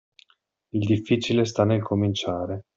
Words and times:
Il 0.71 0.83
difficile 0.83 1.45
sta 1.45 1.63
nel 1.63 1.83
cominciare. 1.83 2.63